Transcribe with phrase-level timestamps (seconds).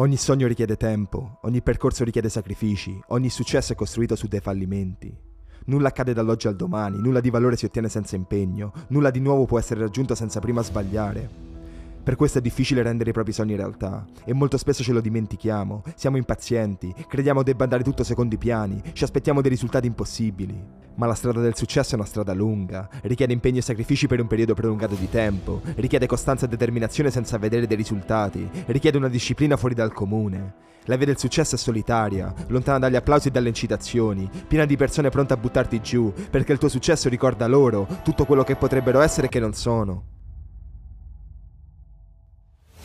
[0.00, 5.12] Ogni sogno richiede tempo, ogni percorso richiede sacrifici, ogni successo è costruito su dei fallimenti.
[5.64, 9.44] Nulla accade dall'oggi al domani, nulla di valore si ottiene senza impegno, nulla di nuovo
[9.44, 11.28] può essere raggiunto senza prima sbagliare.
[12.00, 15.82] Per questo è difficile rendere i propri sogni realtà e molto spesso ce lo dimentichiamo,
[15.96, 20.77] siamo impazienti, crediamo debba andare tutto secondo i piani, ci aspettiamo dei risultati impossibili.
[20.98, 24.26] Ma la strada del successo è una strada lunga, richiede impegni e sacrifici per un
[24.26, 29.56] periodo prolungato di tempo, richiede costanza e determinazione senza vedere dei risultati, richiede una disciplina
[29.56, 30.54] fuori dal comune.
[30.86, 35.08] La via del successo è solitaria, lontana dagli applausi e dalle incitazioni, piena di persone
[35.08, 39.28] pronte a buttarti giù, perché il tuo successo ricorda loro tutto quello che potrebbero essere
[39.28, 40.17] e che non sono.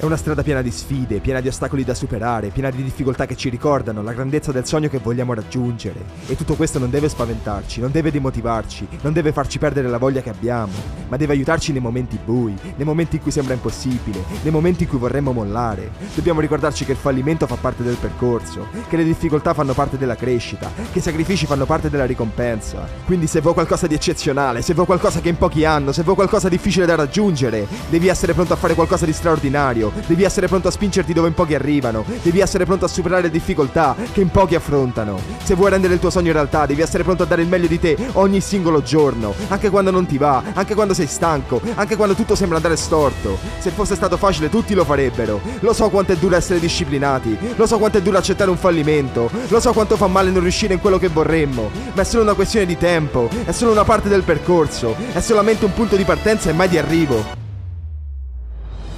[0.03, 3.37] È una strada piena di sfide, piena di ostacoli da superare, piena di difficoltà che
[3.37, 6.03] ci ricordano la grandezza del sogno che vogliamo raggiungere.
[6.27, 10.19] E tutto questo non deve spaventarci, non deve demotivarci, non deve farci perdere la voglia
[10.19, 10.73] che abbiamo,
[11.07, 14.89] ma deve aiutarci nei momenti bui, nei momenti in cui sembra impossibile, nei momenti in
[14.89, 15.91] cui vorremmo mollare.
[16.13, 20.17] Dobbiamo ricordarci che il fallimento fa parte del percorso, che le difficoltà fanno parte della
[20.17, 22.85] crescita, che i sacrifici fanno parte della ricompensa.
[23.05, 26.15] Quindi se vuoi qualcosa di eccezionale, se vuoi qualcosa che in pochi hanno, se vuoi
[26.15, 30.67] qualcosa difficile da raggiungere, devi essere pronto a fare qualcosa di straordinario devi essere pronto
[30.67, 34.29] a spingerti dove in pochi arrivano, devi essere pronto a superare le difficoltà che in
[34.29, 35.19] pochi affrontano.
[35.43, 37.79] Se vuoi rendere il tuo sogno realtà, devi essere pronto a dare il meglio di
[37.79, 42.15] te ogni singolo giorno, anche quando non ti va, anche quando sei stanco, anche quando
[42.15, 43.37] tutto sembra andare storto.
[43.59, 45.41] Se fosse stato facile tutti lo farebbero.
[45.59, 49.29] Lo so quanto è duro essere disciplinati, lo so quanto è duro accettare un fallimento,
[49.47, 52.33] lo so quanto fa male non riuscire in quello che vorremmo, ma è solo una
[52.33, 56.49] questione di tempo, è solo una parte del percorso, è solamente un punto di partenza
[56.49, 57.42] e mai di arrivo.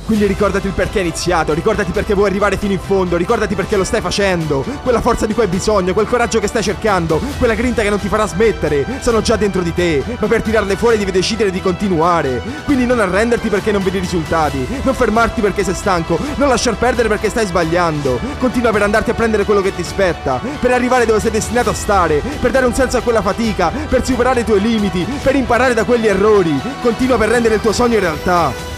[0.06, 3.76] Quindi ricordati il perché hai iniziato, ricordati perché vuoi arrivare fino in fondo, ricordati perché
[3.76, 4.64] lo stai facendo.
[4.84, 8.00] Quella forza di cui hai bisogno, quel coraggio che stai cercando, quella grinta che non
[8.00, 11.60] ti farà smettere, sono già dentro di te, ma per tirarle fuori devi decidere di
[11.60, 12.40] continuare.
[12.66, 17.08] Quindi non arrenderti perché non vedi risultati, non fermarti perché sei stanco, non lasciar perdere
[17.08, 18.20] perché stai sbagliando.
[18.38, 21.74] Continua per andarti a prendere quello che ti spetta, per arrivare dove sei destinato a
[21.74, 25.74] stare, per dare un senso a quella fatica, per superare i tuoi limiti, per imparare
[25.74, 26.62] da quegli errori.
[26.84, 28.75] Continua per rendere il tuo sogno realtà.